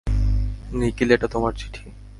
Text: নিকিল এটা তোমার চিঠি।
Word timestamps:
নিকিল 0.71 1.09
এটা 1.11 1.27
তোমার 1.27 1.53
চিঠি। 1.53 1.85